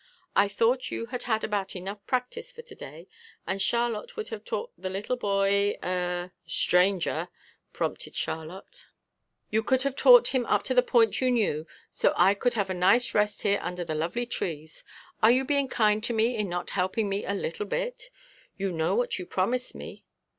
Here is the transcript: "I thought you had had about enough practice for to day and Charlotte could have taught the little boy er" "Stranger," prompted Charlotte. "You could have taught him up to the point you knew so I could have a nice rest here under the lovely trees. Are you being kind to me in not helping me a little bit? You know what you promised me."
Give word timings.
"I 0.35 0.47
thought 0.47 0.89
you 0.89 1.05
had 1.05 1.25
had 1.29 1.43
about 1.43 1.75
enough 1.75 2.03
practice 2.07 2.51
for 2.51 2.63
to 2.63 2.73
day 2.73 3.07
and 3.45 3.61
Charlotte 3.61 4.15
could 4.15 4.29
have 4.29 4.43
taught 4.43 4.71
the 4.75 4.89
little 4.89 5.15
boy 5.15 5.77
er" 5.83 6.31
"Stranger," 6.63 7.29
prompted 7.71 8.15
Charlotte. 8.15 8.87
"You 9.51 9.61
could 9.61 9.83
have 9.83 9.95
taught 9.95 10.29
him 10.33 10.47
up 10.47 10.63
to 10.63 10.73
the 10.73 10.81
point 10.81 11.21
you 11.21 11.29
knew 11.29 11.67
so 11.91 12.15
I 12.17 12.33
could 12.33 12.55
have 12.55 12.71
a 12.71 12.73
nice 12.73 13.13
rest 13.13 13.43
here 13.43 13.59
under 13.61 13.83
the 13.83 13.93
lovely 13.93 14.25
trees. 14.25 14.83
Are 15.21 15.29
you 15.29 15.45
being 15.45 15.67
kind 15.67 16.03
to 16.05 16.13
me 16.13 16.35
in 16.35 16.49
not 16.49 16.71
helping 16.71 17.07
me 17.07 17.23
a 17.23 17.35
little 17.35 17.67
bit? 17.67 18.09
You 18.57 18.71
know 18.71 18.95
what 18.95 19.19
you 19.19 19.27
promised 19.27 19.75
me." 19.75 20.03